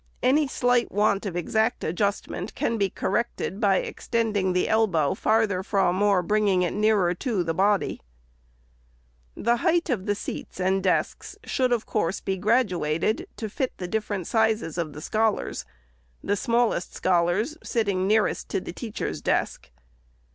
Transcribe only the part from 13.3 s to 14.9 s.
to fit the different sizes